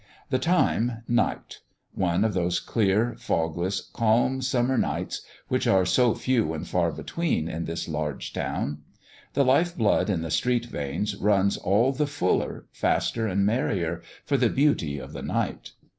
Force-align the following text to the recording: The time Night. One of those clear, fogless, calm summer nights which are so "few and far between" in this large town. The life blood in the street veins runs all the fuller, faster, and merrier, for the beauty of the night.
The 0.31 0.39
time 0.39 1.03
Night. 1.07 1.59
One 1.93 2.25
of 2.25 2.33
those 2.33 2.59
clear, 2.59 3.13
fogless, 3.19 3.81
calm 3.93 4.41
summer 4.41 4.75
nights 4.75 5.21
which 5.47 5.67
are 5.67 5.85
so 5.85 6.15
"few 6.15 6.55
and 6.55 6.67
far 6.67 6.91
between" 6.91 7.47
in 7.47 7.65
this 7.65 7.87
large 7.87 8.33
town. 8.33 8.79
The 9.33 9.45
life 9.45 9.77
blood 9.77 10.09
in 10.09 10.23
the 10.23 10.31
street 10.31 10.65
veins 10.65 11.15
runs 11.15 11.55
all 11.55 11.91
the 11.93 12.07
fuller, 12.07 12.65
faster, 12.71 13.27
and 13.27 13.45
merrier, 13.45 14.01
for 14.25 14.37
the 14.37 14.49
beauty 14.49 14.97
of 14.97 15.13
the 15.13 15.21
night. 15.21 15.73